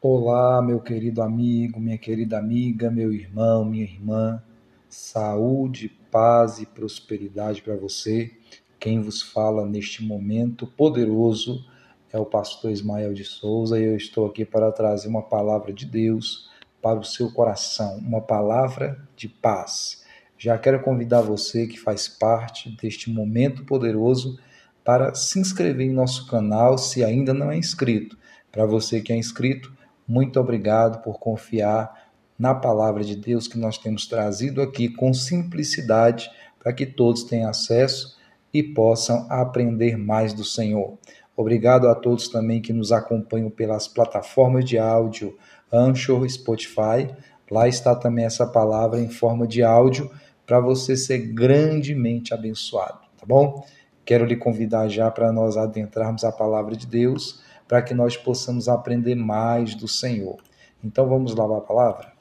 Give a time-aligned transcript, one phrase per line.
[0.00, 4.40] Olá, meu querido amigo, minha querida amiga, meu irmão, minha irmã.
[4.88, 8.30] Saúde, paz e prosperidade para você.
[8.78, 11.66] Quem vos fala neste momento poderoso
[12.12, 15.84] é o pastor Ismael de Souza e eu estou aqui para trazer uma palavra de
[15.84, 16.48] Deus
[16.80, 20.04] para o seu coração, uma palavra de paz.
[20.38, 24.38] Já quero convidar você que faz parte deste momento poderoso
[24.84, 28.16] para se inscrever em nosso canal se ainda não é inscrito.
[28.52, 29.76] Para você que é inscrito,
[30.08, 32.08] muito obrigado por confiar
[32.38, 37.50] na palavra de Deus que nós temos trazido aqui com simplicidade para que todos tenham
[37.50, 38.16] acesso
[38.54, 40.96] e possam aprender mais do Senhor.
[41.36, 45.36] Obrigado a todos também que nos acompanham pelas plataformas de áudio
[45.70, 47.14] Anchor, Spotify.
[47.50, 50.10] Lá está também essa palavra em forma de áudio
[50.46, 53.62] para você ser grandemente abençoado, tá bom?
[54.06, 58.66] Quero lhe convidar já para nós adentrarmos a palavra de Deus para que nós possamos
[58.66, 60.38] aprender mais do Senhor.
[60.82, 62.12] Então vamos lá para a palavra?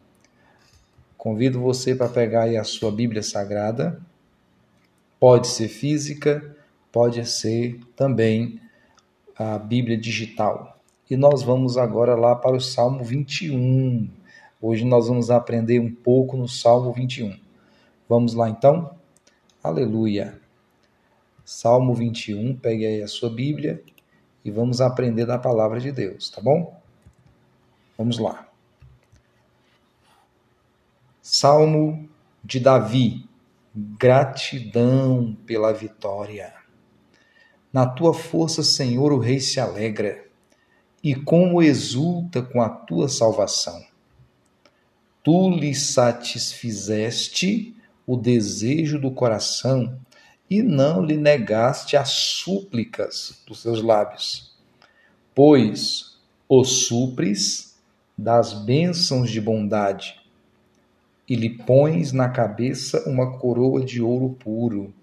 [1.17, 3.99] Convido você para pegar aí a sua Bíblia Sagrada.
[5.17, 6.55] Pode ser física,
[6.91, 8.59] pode ser também
[9.35, 10.77] a Bíblia digital.
[11.09, 14.09] E nós vamos agora lá para o Salmo 21.
[14.61, 17.39] Hoje nós vamos aprender um pouco no Salmo 21.
[18.09, 18.91] Vamos lá então?
[19.63, 20.39] Aleluia.
[21.45, 23.81] Salmo 21, pegue aí a sua Bíblia
[24.43, 26.79] e vamos aprender da palavra de Deus, tá bom?
[27.97, 28.47] Vamos lá.
[31.21, 32.09] Salmo
[32.43, 33.25] de Davi.
[33.75, 36.53] Gratidão pela vitória.
[37.71, 40.25] Na tua força, Senhor, o rei se alegra,
[41.03, 43.85] e como exulta com a tua salvação.
[45.23, 47.75] Tu lhe satisfizeste
[48.05, 49.99] o desejo do coração
[50.49, 54.55] e não lhe negaste as súplicas dos seus lábios,
[55.35, 57.77] pois o supres
[58.17, 60.15] das bênçãos de bondade
[61.27, 64.93] e lhe pões na cabeça uma coroa de ouro puro.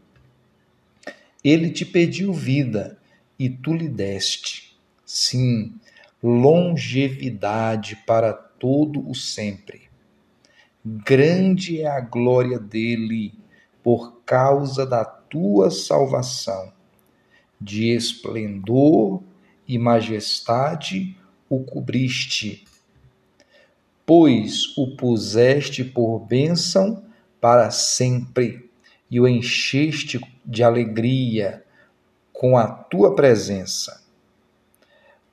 [1.43, 2.99] Ele te pediu vida
[3.39, 4.75] e tu lhe deste,
[5.05, 5.75] sim,
[6.23, 9.83] longevidade para todo o sempre.
[10.83, 13.35] Grande é a glória dele
[13.83, 16.73] por causa da tua salvação.
[17.61, 19.21] De esplendor
[19.67, 21.19] e majestade
[21.49, 22.65] o cobriste,
[24.07, 27.03] pois o puseste por bênção
[27.41, 28.71] para sempre
[29.11, 31.65] e o encheste de alegria
[32.33, 34.05] com a tua presença.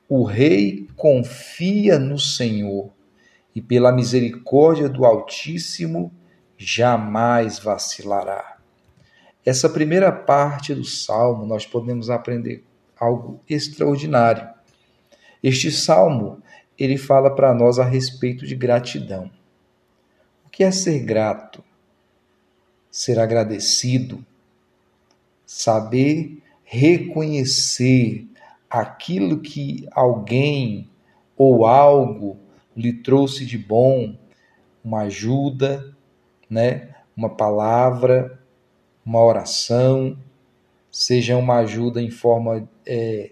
[0.10, 2.90] O rei confia no Senhor
[3.54, 6.12] e pela misericórdia do Altíssimo
[6.58, 8.61] jamais vacilará.
[9.46, 12.64] Essa primeira parte do salmo nós podemos aprender
[13.00, 14.48] algo extraordinário.
[15.42, 16.42] Este salmo,
[16.78, 19.32] ele fala para nós a respeito de gratidão.
[20.46, 21.64] O que é ser grato?
[22.92, 24.24] Ser agradecido,
[25.46, 28.28] saber reconhecer
[28.70, 30.90] aquilo que alguém
[31.36, 32.38] ou algo
[32.76, 34.16] lhe trouxe de bom,
[34.84, 35.96] uma ajuda,
[36.50, 36.96] né?
[37.16, 38.41] Uma palavra,
[39.06, 40.18] uma oração,
[40.92, 43.32] seja uma ajuda em forma, é,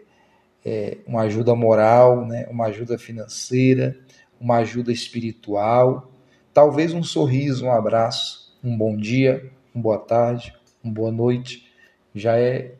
[0.66, 2.47] é, uma ajuda moral, né?
[2.50, 3.97] uma ajuda financeira,
[4.40, 6.12] uma ajuda espiritual,
[6.53, 10.53] talvez um sorriso, um abraço, um bom dia, uma boa tarde,
[10.84, 11.68] uma boa noite,
[12.16, 12.75] já é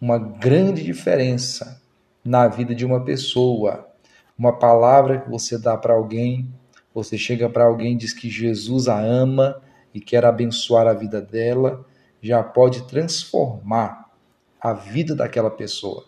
[0.00, 1.80] uma grande diferença
[2.24, 3.88] na vida de uma pessoa.
[4.36, 6.52] Uma palavra que você dá para alguém,
[6.92, 9.62] você chega para alguém e diz que Jesus a ama
[9.94, 11.84] e quer abençoar a vida dela,
[12.24, 14.10] já pode transformar
[14.58, 16.06] a vida daquela pessoa.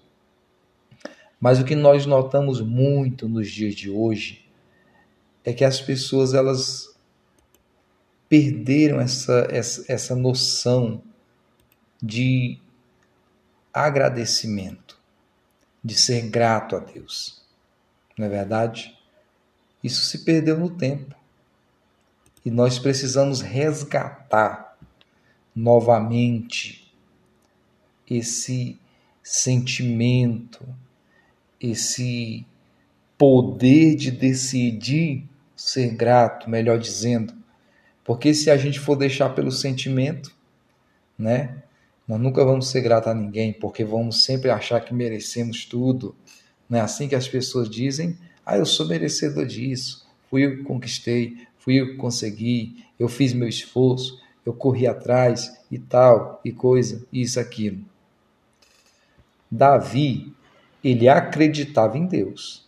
[1.39, 4.49] Mas o que nós notamos muito nos dias de hoje
[5.45, 6.97] é que as pessoas elas
[8.31, 11.03] perderam essa, essa, essa noção
[12.03, 12.59] de
[13.71, 14.99] agradecimento,
[15.85, 17.45] de ser grato a Deus.
[18.17, 18.99] Não é verdade?
[19.85, 21.15] Isso se perdeu no tempo.
[22.43, 24.66] E nós precisamos resgatar
[25.57, 26.93] novamente
[28.09, 28.79] esse
[29.23, 30.63] sentimento,
[31.59, 32.45] esse
[33.17, 35.25] poder de decidir
[35.57, 37.35] ser grato, melhor dizendo.
[38.05, 40.31] Porque se a gente for deixar pelo sentimento,
[41.19, 41.63] né?
[42.07, 46.15] Nós nunca vamos ser gratos a ninguém, porque vamos sempre achar que merecemos tudo.
[46.69, 48.17] Não é assim que as pessoas dizem?
[48.45, 53.33] Ah, eu sou merecedor disso, fui eu que conquistei, fui eu que consegui, eu fiz
[53.33, 57.85] meu esforço eu corri atrás e tal, e coisa, isso, aquilo.
[59.51, 60.33] Davi,
[60.83, 62.65] ele acreditava em Deus.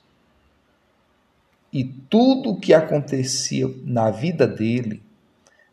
[1.72, 5.02] e tudo o que acontecia na vida dele,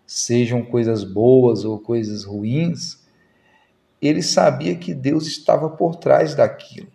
[0.06, 3.00] sejam coisas boas ou coisas ruins,
[4.02, 6.92] ele sabia que Deus estava por trás daquilo.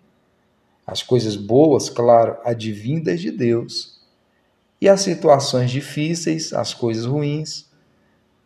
[0.86, 3.98] As coisas boas, claro, advindas de Deus,
[4.80, 7.69] e as situações difíceis, as coisas ruins,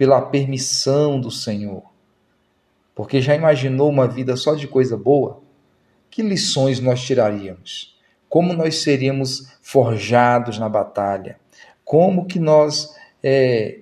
[0.04, 1.82] pela permissão do Senhor.
[2.94, 5.40] Porque já imaginou uma vida só de coisa boa?
[6.10, 7.98] Que lições nós tiraríamos?
[8.28, 11.40] Como nós seríamos forjados na batalha?
[11.86, 13.78] Como que nós é,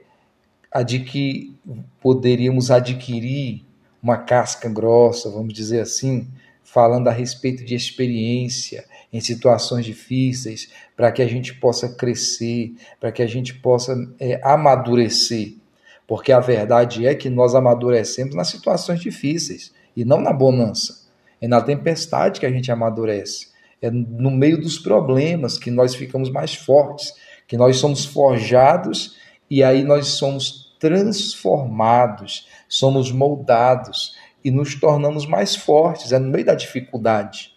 [0.71, 1.57] adquir,
[2.01, 3.65] poderíamos adquirir
[4.01, 6.29] uma casca grossa, vamos dizer assim,
[6.63, 13.11] falando a respeito de experiência em situações difíceis, para que a gente possa crescer, para
[13.11, 15.61] que a gente possa é, amadurecer.
[16.07, 21.03] Porque a verdade é que nós amadurecemos nas situações difíceis e não na bonança.
[21.41, 23.49] É na tempestade que a gente amadurece.
[23.81, 27.15] É no meio dos problemas que nós ficamos mais fortes,
[27.49, 29.17] que nós somos forjados
[29.51, 36.45] e aí nós somos transformados, somos moldados e nos tornamos mais fortes, é no meio
[36.45, 37.53] da dificuldade.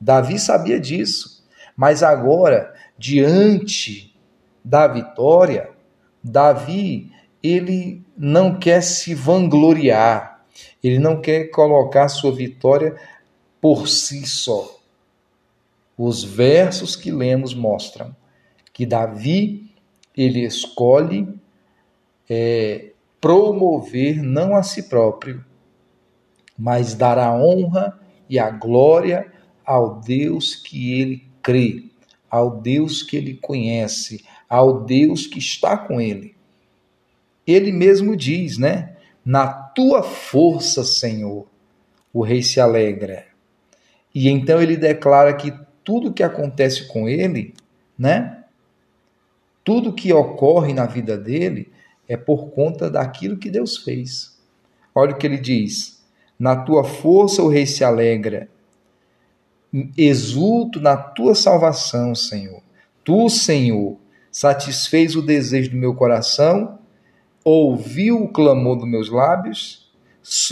[0.00, 1.44] Davi sabia disso,
[1.76, 4.14] mas agora, diante
[4.64, 5.70] da vitória,
[6.22, 7.10] Davi,
[7.42, 10.44] ele não quer se vangloriar,
[10.82, 12.96] ele não quer colocar sua vitória
[13.60, 14.78] por si só.
[15.96, 18.14] Os versos que lemos mostram
[18.72, 19.72] que Davi,
[20.16, 21.28] ele escolhe
[22.30, 25.44] é, promover não a si próprio,
[26.56, 27.98] mas dar a honra
[28.28, 29.32] e a glória
[29.64, 31.84] ao Deus que ele crê,
[32.30, 36.37] ao Deus que ele conhece, ao Deus que está com ele.
[37.48, 38.94] Ele mesmo diz, né?
[39.24, 41.46] Na tua força, Senhor,
[42.12, 43.24] o rei se alegra.
[44.14, 45.52] E então ele declara que
[45.82, 47.54] tudo que acontece com ele,
[47.98, 48.44] né?
[49.64, 51.72] Tudo que ocorre na vida dele
[52.06, 54.38] é por conta daquilo que Deus fez.
[54.94, 56.02] Olha o que ele diz:
[56.38, 58.48] na tua força o rei se alegra.
[59.96, 62.62] Exulto na tua salvação, Senhor.
[63.04, 63.96] Tu, Senhor,
[64.30, 66.77] satisfez o desejo do meu coração,
[67.50, 69.90] ouviu o clamor dos meus lábios,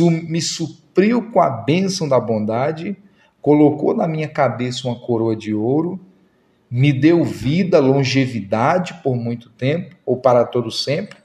[0.00, 2.96] me supriu com a bênção da bondade,
[3.40, 6.00] colocou na minha cabeça uma coroa de ouro,
[6.70, 11.19] me deu vida, longevidade por muito tempo, ou para todo sempre.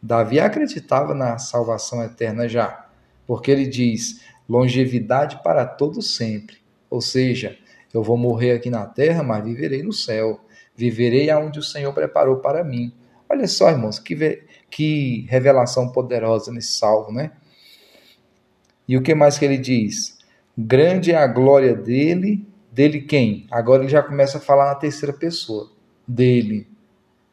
[0.00, 2.84] Davi acreditava na salvação eterna já
[3.26, 6.56] porque ele diz longevidade para todo sempre.
[6.90, 7.56] Ou seja,
[7.92, 10.40] eu vou morrer aqui na terra, mas viverei no céu.
[10.76, 12.92] Viverei aonde o Senhor preparou para mim.
[13.28, 14.42] Olha só, irmãos, que,
[14.74, 17.30] que revelação poderosa nesse salvo, né?
[18.88, 20.18] E o que mais que ele diz?
[20.58, 23.46] Grande é a glória dele, dele quem?
[23.52, 25.70] Agora ele já começa a falar na terceira pessoa,
[26.08, 26.66] dele.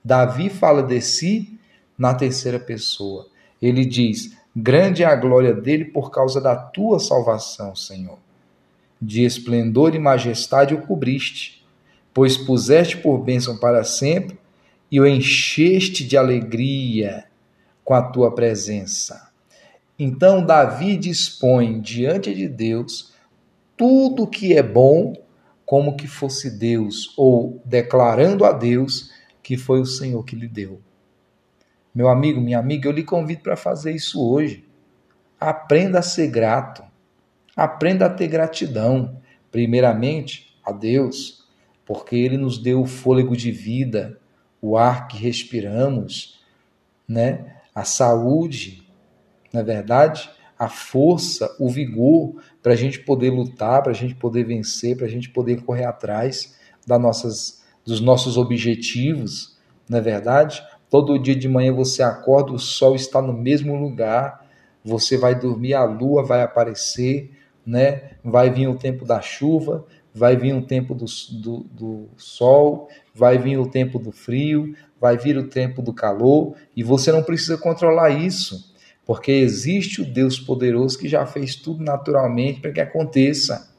[0.05, 1.59] Davi fala de si
[1.97, 3.27] na terceira pessoa.
[3.59, 8.19] Ele diz: Grande é a glória dele por causa da tua salvação, Senhor.
[9.01, 11.65] De esplendor e majestade o cobriste,
[12.13, 14.38] pois puseste por bênção para sempre
[14.91, 17.30] e o encheste de alegria
[17.91, 19.33] com a tua presença.
[20.00, 23.13] Então, Davi dispõe diante de Deus
[23.75, 25.13] tudo que é bom,
[25.65, 29.12] como que fosse Deus, ou declarando a Deus
[29.43, 30.79] que foi o Senhor que lhe deu.
[31.93, 34.63] Meu amigo, minha amiga, eu lhe convido para fazer isso hoje.
[35.38, 36.86] Aprenda a ser grato.
[37.53, 39.21] Aprenda a ter gratidão,
[39.51, 41.45] primeiramente a Deus,
[41.86, 44.17] porque Ele nos deu o fôlego de vida,
[44.62, 46.39] o ar que respiramos,
[47.05, 47.57] né?
[47.74, 48.88] A saúde,
[49.54, 54.13] na é verdade, a força, o vigor para a gente poder lutar, para a gente
[54.13, 59.58] poder vencer, para a gente poder correr atrás das nossas, dos nossos objetivos,
[59.90, 60.62] não é verdade?
[60.90, 64.46] Todo dia de manhã você acorda, o sol está no mesmo lugar,
[64.84, 67.32] você vai dormir, a lua vai aparecer,
[67.66, 68.12] né?
[68.24, 73.38] vai vir o tempo da chuva, vai vir o tempo do, do, do sol, vai
[73.38, 77.58] vir o tempo do frio, vai vir o tempo do calor, e você não precisa
[77.58, 78.74] controlar isso,
[79.06, 83.72] porque existe o Deus poderoso que já fez tudo naturalmente para que aconteça.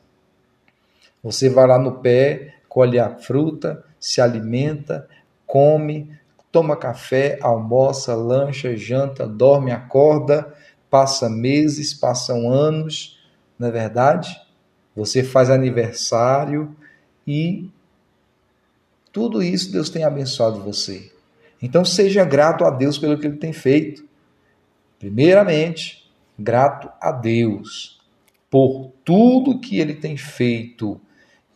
[1.22, 5.08] Você vai lá no pé, colhe a fruta, se alimenta,
[5.46, 6.10] come,
[6.50, 10.52] toma café, almoça, lancha, janta, dorme, acorda,
[10.90, 13.18] passa meses, passam anos,
[13.58, 14.36] não é verdade?
[14.94, 16.76] Você faz aniversário
[17.26, 17.70] e
[19.12, 21.12] tudo isso Deus tem abençoado você.
[21.60, 24.04] Então seja grato a Deus pelo que ele tem feito.
[24.98, 28.00] Primeiramente, grato a Deus
[28.50, 31.00] por tudo que ele tem feito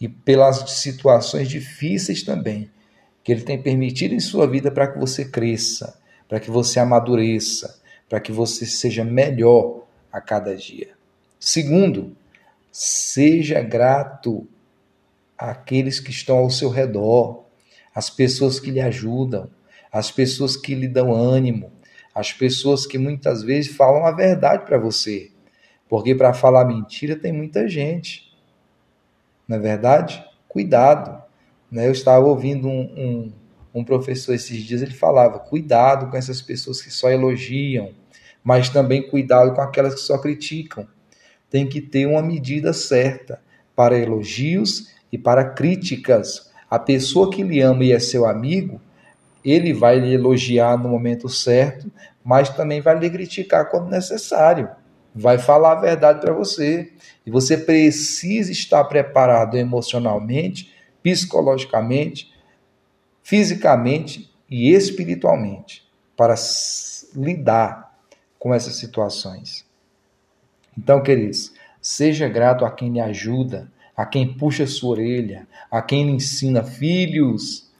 [0.00, 2.70] e pelas situações difíceis também
[3.26, 7.82] que Ele tem permitido em sua vida para que você cresça, para que você amadureça,
[8.08, 10.90] para que você seja melhor a cada dia.
[11.36, 12.16] Segundo,
[12.78, 14.46] seja grato
[15.38, 17.46] àqueles que estão ao seu redor,
[17.94, 19.48] às pessoas que lhe ajudam,
[19.90, 21.72] às pessoas que lhe dão ânimo,
[22.14, 25.30] às pessoas que muitas vezes falam a verdade para você.
[25.88, 28.30] Porque para falar mentira tem muita gente.
[29.48, 30.22] Não é verdade?
[30.46, 31.22] Cuidado.
[31.70, 31.86] Né?
[31.86, 33.32] Eu estava ouvindo um, um,
[33.74, 37.94] um professor esses dias, ele falava: cuidado com essas pessoas que só elogiam,
[38.44, 40.86] mas também cuidado com aquelas que só criticam.
[41.50, 43.40] Tem que ter uma medida certa
[43.74, 46.50] para elogios e para críticas.
[46.68, 48.80] A pessoa que lhe ama e é seu amigo,
[49.44, 51.90] ele vai lhe elogiar no momento certo,
[52.24, 54.68] mas também vai lhe criticar quando necessário.
[55.14, 56.92] Vai falar a verdade para você.
[57.24, 62.32] E você precisa estar preparado emocionalmente, psicologicamente,
[63.22, 65.86] fisicamente e espiritualmente
[66.16, 66.34] para
[67.14, 67.96] lidar
[68.38, 69.64] com essas situações.
[70.76, 76.04] Então, queridos, seja grato a quem lhe ajuda, a quem puxa sua orelha, a quem
[76.04, 76.62] lhe ensina.
[76.62, 77.70] Filhos,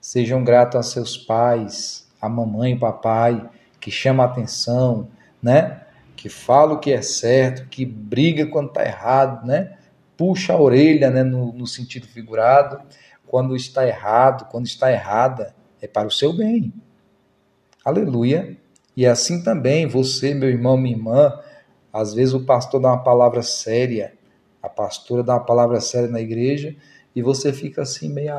[0.00, 3.48] sejam gratos a seus pais, a mamãe e papai,
[3.80, 5.08] que chama a atenção,
[5.42, 5.82] né?
[6.14, 9.76] Que fala o que é certo, que briga quando está errado, né?
[10.16, 11.22] Puxa a orelha, né?
[11.22, 12.80] No, no sentido figurado,
[13.26, 16.72] quando está errado, quando está errada, é para o seu bem.
[17.84, 18.56] Aleluia.
[18.96, 21.38] E assim também, você, meu irmão, minha irmã,
[21.92, 24.14] às vezes o pastor dá uma palavra séria,
[24.62, 26.76] a pastora dá uma palavra séria na igreja,
[27.14, 28.32] e você fica assim, meio,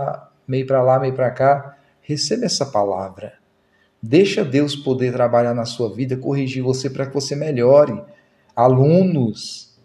[0.47, 1.77] meio para lá, meio para cá.
[2.01, 3.33] Receba essa palavra.
[4.01, 8.01] Deixa Deus poder trabalhar na sua vida, corrigir você para que você melhore.
[8.55, 9.77] Alunos,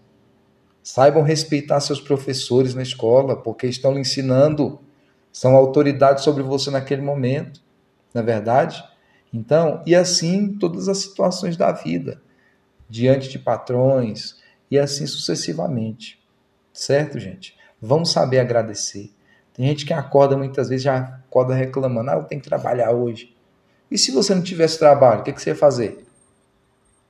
[0.82, 4.78] saibam respeitar seus professores na escola, porque estão lhe ensinando,
[5.32, 7.60] são autoridades sobre você naquele momento,
[8.12, 8.84] não é verdade?
[9.32, 12.22] Então, e assim todas as situações da vida,
[12.88, 16.22] diante de patrões e assim sucessivamente.
[16.72, 17.56] Certo, gente?
[17.80, 19.12] Vamos saber agradecer.
[19.52, 23.34] Tem gente que acorda muitas vezes já acorda reclamando: ah, eu tenho que trabalhar hoje.
[23.90, 26.04] E se você não tivesse trabalho, o que, você ia fazer?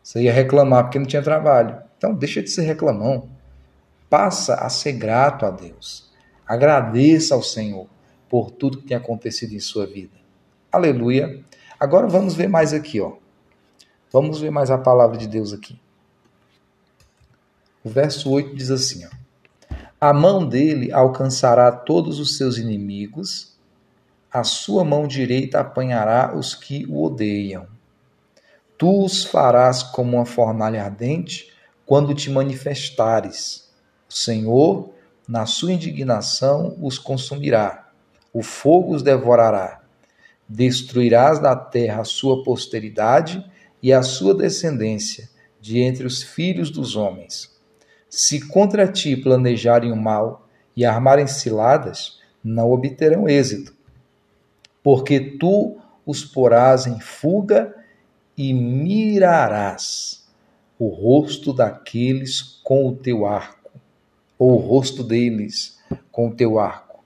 [0.02, 1.82] Você ia reclamar porque não tinha trabalho.
[1.96, 3.30] Então, deixa de ser reclamão.
[4.10, 6.12] Passa a ser grato a Deus.
[6.46, 7.86] Agradeça ao Senhor
[8.28, 10.12] por tudo que tem acontecido em sua vida.
[10.70, 11.42] Aleluia.
[11.80, 13.12] Agora vamos ver mais aqui, ó.
[14.14, 15.76] Vamos ver mais a palavra de Deus aqui.
[17.82, 19.10] O verso 8 diz assim, ó:
[20.00, 23.52] A mão dele alcançará todos os seus inimigos
[24.30, 27.66] a sua mão direita apanhará os que o odeiam.
[28.78, 31.52] Tu os farás como uma fornalha ardente
[31.84, 33.68] quando te manifestares.
[34.08, 34.90] O Senhor,
[35.26, 37.88] na sua indignação, os consumirá.
[38.32, 39.82] O fogo os devorará.
[40.48, 43.44] Destruirás da terra a sua posteridade
[43.84, 47.54] e a sua descendência de entre os filhos dos homens.
[48.10, 53.74] Se contra ti planejarem o mal e armarem ciladas, não obterão êxito
[54.84, 57.74] porque tu os porás em fuga
[58.36, 60.28] e mirarás
[60.78, 63.70] o rosto daqueles com o teu arco,
[64.38, 65.78] ou o rosto deles
[66.12, 67.02] com o teu arco.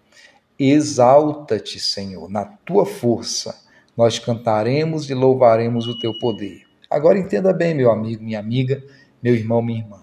[0.58, 3.62] Exalta-te, Senhor, na tua força.
[3.96, 6.67] Nós cantaremos e louvaremos o teu poder.
[6.90, 8.82] Agora entenda bem, meu amigo, minha amiga,
[9.22, 10.00] meu irmão, minha irmã.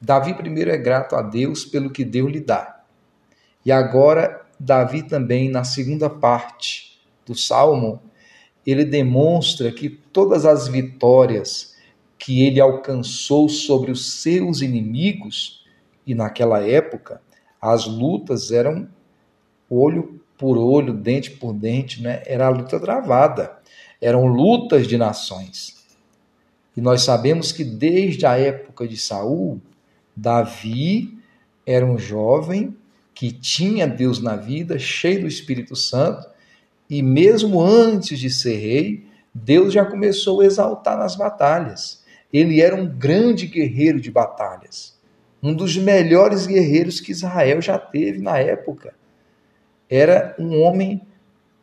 [0.00, 2.82] Davi primeiro é grato a Deus pelo que Deus lhe dá.
[3.64, 8.02] E agora Davi também, na segunda parte do salmo,
[8.66, 11.74] ele demonstra que todas as vitórias
[12.18, 15.64] que ele alcançou sobre os seus inimigos,
[16.06, 17.22] e naquela época
[17.60, 18.88] as lutas eram
[19.70, 22.22] olho por olho, dente por dente, né?
[22.26, 23.58] era a luta travada,
[24.00, 25.77] eram lutas de nações.
[26.78, 29.60] E nós sabemos que desde a época de Saul,
[30.14, 31.18] Davi
[31.66, 32.76] era um jovem
[33.12, 36.24] que tinha Deus na vida, cheio do Espírito Santo,
[36.88, 39.04] e mesmo antes de ser rei,
[39.34, 42.04] Deus já começou a exaltar nas batalhas.
[42.32, 44.96] Ele era um grande guerreiro de batalhas,
[45.42, 48.94] um dos melhores guerreiros que Israel já teve na época.
[49.90, 51.02] Era um homem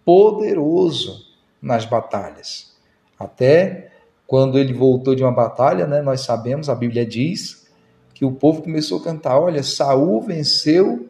[0.04, 1.26] poderoso
[1.62, 2.76] nas batalhas.
[3.18, 3.95] Até
[4.28, 7.68] quando ele voltou de uma batalha, né, nós sabemos, a Bíblia diz
[8.14, 11.10] que o povo começou a cantar: olha, Saul venceu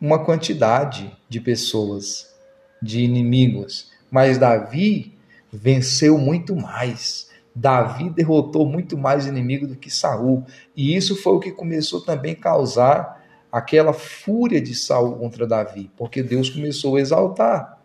[0.00, 2.34] uma quantidade de pessoas,
[2.80, 5.14] de inimigos, mas Davi
[5.52, 7.28] venceu muito mais.
[7.54, 10.44] Davi derrotou muito mais inimigos do que Saul,
[10.76, 13.18] e isso foi o que começou também a causar
[13.50, 17.80] aquela fúria de Saul contra Davi, porque Deus começou a exaltar.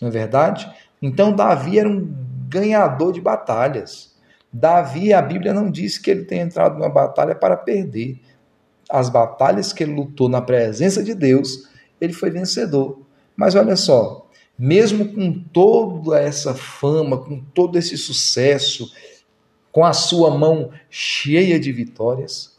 [0.00, 0.70] Não é verdade?
[1.00, 2.04] Então Davi era um
[2.52, 4.12] ganhador de batalhas.
[4.52, 8.20] Davi, a Bíblia não diz que ele tenha entrado numa batalha para perder.
[8.88, 13.00] As batalhas que ele lutou na presença de Deus, ele foi vencedor.
[13.34, 14.28] Mas olha só,
[14.58, 18.92] mesmo com toda essa fama, com todo esse sucesso,
[19.72, 22.54] com a sua mão cheia de vitórias,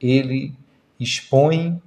[0.00, 0.52] ele
[0.98, 1.80] expõe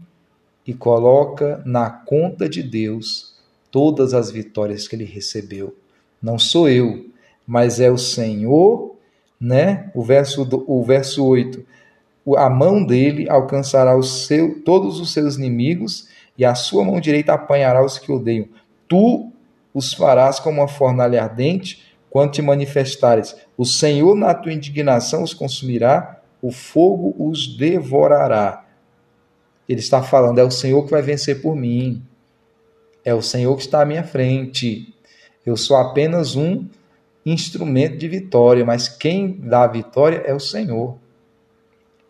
[0.65, 3.35] e coloca na conta de Deus
[3.69, 5.75] todas as vitórias que ele recebeu.
[6.21, 7.12] Não sou eu,
[7.45, 8.95] mas é o Senhor,
[9.39, 9.91] né?
[9.93, 11.65] O verso, o verso 8.
[12.37, 16.07] A mão dele alcançará o seu, todos os seus inimigos,
[16.37, 18.47] e a sua mão direita apanhará os que odeiam.
[18.87, 19.29] Tu
[19.73, 23.35] os farás como uma fornalha ardente, quando te manifestares.
[23.57, 28.65] O Senhor, na tua indignação, os consumirá, o fogo os devorará.
[29.67, 32.03] Ele está falando, é o Senhor que vai vencer por mim.
[33.03, 34.93] É o Senhor que está à minha frente.
[35.45, 36.67] Eu sou apenas um
[37.25, 40.97] instrumento de vitória, mas quem dá a vitória é o Senhor.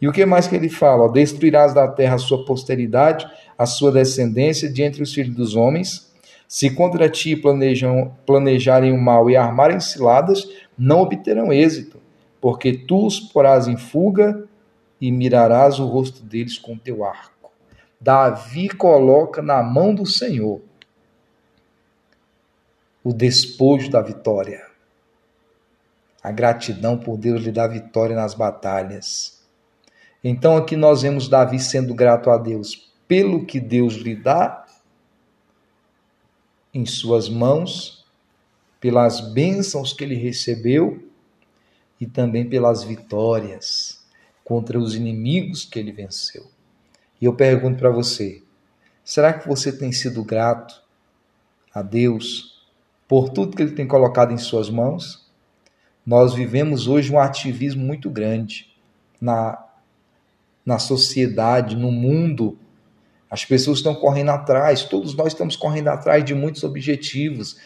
[0.01, 1.11] E o que mais que ele fala?
[1.11, 3.25] Destruirás da terra a sua posteridade,
[3.57, 6.11] a sua descendência de entre os filhos dos homens.
[6.47, 12.01] Se contra ti planejam, planejarem o mal e armarem ciladas, não obterão êxito,
[12.41, 14.45] porque tu os porás em fuga
[14.99, 17.51] e mirarás o rosto deles com teu arco.
[17.99, 20.61] Davi coloca na mão do Senhor
[23.03, 24.72] o despojo da vitória.
[26.23, 29.43] A gratidão por Deus lhe dá vitória nas batalhas.
[30.23, 34.65] Então aqui nós vemos Davi sendo grato a Deus pelo que Deus lhe dá
[36.73, 38.05] em suas mãos,
[38.79, 41.07] pelas bênçãos que ele recebeu
[41.99, 44.03] e também pelas vitórias
[44.43, 46.47] contra os inimigos que ele venceu.
[47.21, 48.41] E eu pergunto para você:
[49.03, 50.81] será que você tem sido grato
[51.73, 52.65] a Deus
[53.07, 55.22] por tudo que ele tem colocado em suas mãos?
[56.05, 58.69] Nós vivemos hoje um ativismo muito grande
[59.19, 59.63] na
[60.65, 62.57] na sociedade, no mundo.
[63.29, 67.57] As pessoas estão correndo atrás, todos nós estamos correndo atrás de muitos objetivos.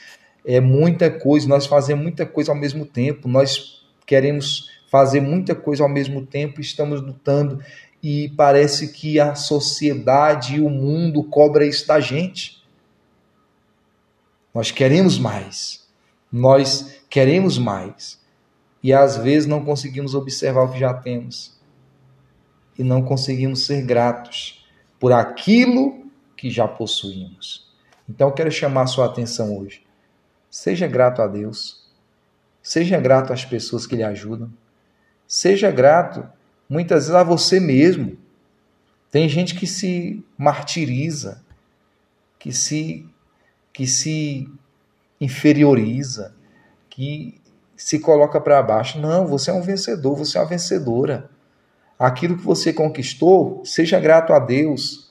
[0.45, 5.83] É muita coisa, nós fazemos muita coisa ao mesmo tempo, nós queremos fazer muita coisa
[5.83, 7.61] ao mesmo tempo, estamos lutando
[8.01, 12.63] e parece que a sociedade e o mundo cobra isso da gente.
[14.53, 15.85] Nós queremos mais.
[16.31, 18.17] Nós queremos mais.
[18.83, 21.57] E às vezes não conseguimos observar o que já temos
[22.77, 24.65] e não conseguimos ser gratos
[24.99, 27.67] por aquilo que já possuímos.
[28.07, 29.83] Então, eu quero chamar a sua atenção hoje.
[30.49, 31.85] Seja grato a Deus.
[32.61, 34.51] Seja grato às pessoas que lhe ajudam.
[35.27, 36.27] Seja grato,
[36.69, 38.17] muitas vezes, a você mesmo.
[39.09, 41.43] Tem gente que se martiriza,
[42.37, 43.05] que se,
[43.73, 44.49] que se
[45.19, 46.35] inferioriza,
[46.89, 47.41] que
[47.77, 48.99] se coloca para baixo.
[48.99, 51.29] Não, você é um vencedor, você é uma vencedora
[51.97, 55.07] aquilo que você conquistou, seja grato a Deus.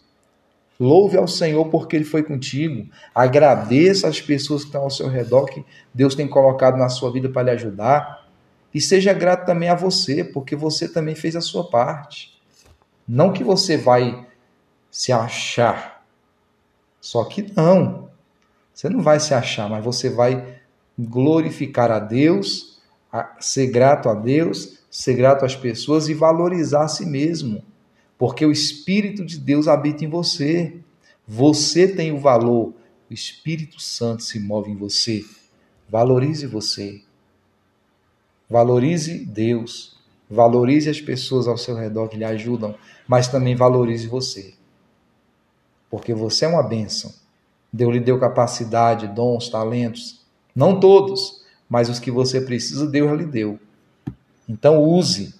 [0.78, 2.88] Louve ao Senhor porque Ele foi contigo.
[3.14, 7.28] Agradeça as pessoas que estão ao seu redor, que Deus tem colocado na sua vida
[7.28, 8.26] para lhe ajudar.
[8.74, 12.38] E seja grato também a você, porque você também fez a sua parte.
[13.08, 14.26] Não que você vai
[14.90, 16.04] se achar.
[17.00, 18.10] Só que não.
[18.74, 20.55] Você não vai se achar, mas você vai
[20.98, 22.80] glorificar a Deus,
[23.40, 27.62] ser grato a Deus ser grato às pessoas e valorizar a si mesmo,
[28.16, 30.80] porque o Espírito de Deus habita em você.
[31.28, 32.72] Você tem o valor,
[33.10, 35.22] o Espírito Santo se move em você.
[35.86, 37.02] Valorize você.
[38.48, 39.98] Valorize Deus.
[40.30, 42.74] Valorize as pessoas ao seu redor que lhe ajudam,
[43.06, 44.54] mas também valorize você.
[45.90, 47.12] Porque você é uma bênção.
[47.70, 50.24] Deus lhe deu capacidade, dons, talentos.
[50.56, 53.60] Não todos, mas os que você precisa, Deus lhe deu.
[54.48, 55.34] Então use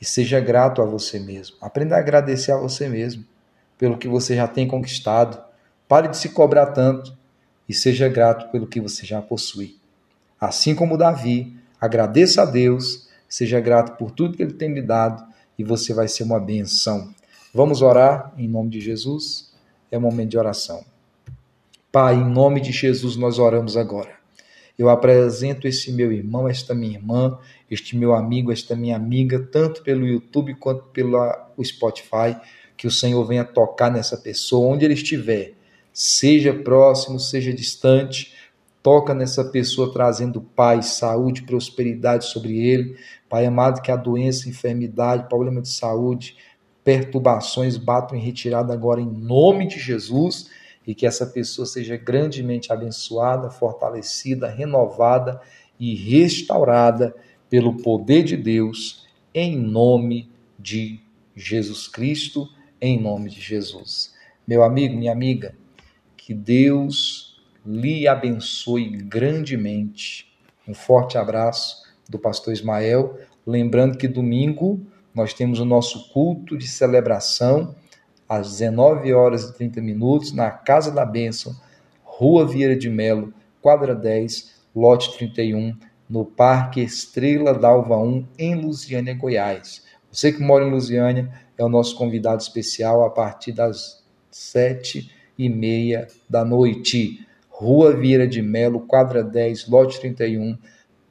[0.00, 1.56] e seja grato a você mesmo.
[1.60, 3.22] Aprenda a agradecer a você mesmo
[3.76, 5.38] pelo que você já tem conquistado.
[5.86, 7.14] Pare de se cobrar tanto
[7.68, 9.76] e seja grato pelo que você já possui.
[10.40, 15.22] Assim como Davi, agradeça a Deus, seja grato por tudo que ele tem lhe dado
[15.58, 17.14] e você vai ser uma benção.
[17.52, 19.52] Vamos orar em nome de Jesus?
[19.90, 20.91] É momento de oração.
[21.92, 24.12] Pai, em nome de Jesus nós oramos agora.
[24.78, 27.38] Eu apresento esse meu irmão, esta minha irmã,
[27.70, 31.18] este meu amigo, esta minha amiga, tanto pelo YouTube quanto pelo
[31.62, 32.34] Spotify,
[32.78, 35.52] que o Senhor venha tocar nessa pessoa, onde ele estiver,
[35.92, 38.32] seja próximo, seja distante,
[38.82, 42.96] toca nessa pessoa trazendo paz, saúde, prosperidade sobre ele.
[43.28, 46.38] Pai amado, que a doença, enfermidade, problema de saúde,
[46.82, 52.72] perturbações batam em retirada agora em nome de Jesus e que essa pessoa seja grandemente
[52.72, 55.40] abençoada, fortalecida, renovada
[55.78, 57.14] e restaurada
[57.48, 61.00] pelo poder de Deus, em nome de
[61.34, 62.48] Jesus Cristo,
[62.80, 64.14] em nome de Jesus.
[64.46, 65.54] Meu amigo, minha amiga,
[66.16, 70.32] que Deus lhe abençoe grandemente.
[70.66, 73.18] Um forte abraço do pastor Ismael.
[73.46, 74.80] Lembrando que domingo
[75.14, 77.74] nós temos o nosso culto de celebração
[78.32, 81.54] às 19 horas e 30 minutos na Casa da Bênção,
[82.02, 85.76] Rua Vieira de Melo, quadra 10, lote 31,
[86.08, 89.82] no Parque Estrela d'Alva 1, em Lusiânia, Goiás.
[90.10, 95.50] Você que mora em Lusiânia é o nosso convidado especial a partir das sete e
[95.50, 97.26] meia da noite.
[97.50, 100.56] Rua Vieira de Melo, quadra 10, lote 31,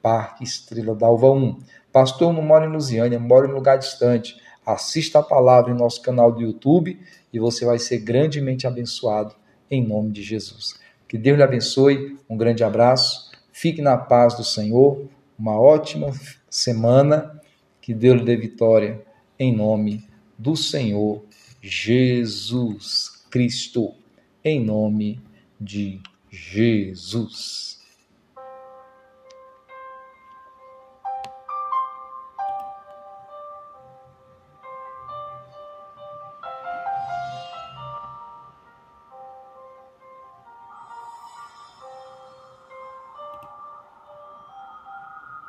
[0.01, 1.59] Parque Estrela d'Alva 1.
[1.91, 4.41] Pastor, não mora em Lusiânia, mora em lugar distante.
[4.65, 6.99] Assista a palavra em nosso canal do YouTube
[7.33, 9.35] e você vai ser grandemente abençoado
[9.69, 10.79] em nome de Jesus.
[11.07, 16.11] Que Deus lhe abençoe, um grande abraço, fique na paz do Senhor, uma ótima
[16.49, 17.41] semana,
[17.81, 19.01] que Deus lhe dê vitória
[19.39, 21.23] em nome do Senhor
[21.61, 23.93] Jesus Cristo,
[24.43, 25.21] em nome
[25.59, 27.80] de Jesus.